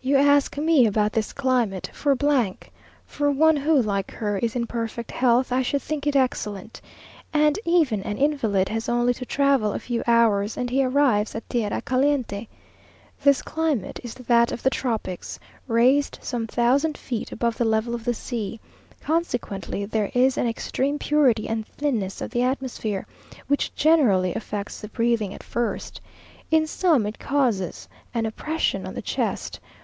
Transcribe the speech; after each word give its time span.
You 0.00 0.16
ask 0.16 0.56
me 0.56 0.86
about 0.86 1.12
this 1.12 1.34
climate, 1.34 1.90
for. 1.92 2.16
For 3.04 3.30
one 3.30 3.56
who, 3.58 3.82
like 3.82 4.10
her, 4.12 4.38
is 4.38 4.56
in 4.56 4.66
perfect 4.66 5.10
health, 5.10 5.52
I 5.52 5.60
should 5.60 5.82
think 5.82 6.06
it 6.06 6.16
excellent; 6.16 6.80
and 7.30 7.58
even 7.66 8.02
an 8.04 8.16
invalid 8.16 8.70
has 8.70 8.88
only 8.88 9.12
to 9.12 9.26
travel 9.26 9.74
a 9.74 9.78
few 9.78 10.02
hours, 10.06 10.56
and 10.56 10.70
he 10.70 10.82
arrives 10.82 11.34
at 11.34 11.46
tierra 11.50 11.82
caliente. 11.82 12.48
This 13.22 13.42
climate 13.42 14.00
is 14.02 14.14
that 14.14 14.50
of 14.50 14.62
the 14.62 14.70
tropics, 14.70 15.38
raised 15.66 16.18
some 16.22 16.46
thousand 16.46 16.96
feet 16.96 17.30
above 17.30 17.58
the 17.58 17.66
level 17.66 17.94
of 17.94 18.06
the 18.06 18.14
sea; 18.14 18.60
consequently 19.02 19.84
there 19.84 20.10
is 20.14 20.38
an 20.38 20.46
extreme 20.46 20.98
purity 20.98 21.46
and 21.50 21.66
thinness 21.66 22.22
of 22.22 22.30
the 22.30 22.40
atmosphere, 22.42 23.06
which 23.46 23.74
generally 23.74 24.32
affects 24.32 24.80
the 24.80 24.88
breathing 24.88 25.34
at 25.34 25.42
first. 25.42 26.00
In 26.50 26.66
some 26.66 27.04
it 27.04 27.18
causes 27.18 27.88
an 28.14 28.24
oppression 28.24 28.86
on 28.86 28.94
the 28.94 29.02
chest. 29.02 29.60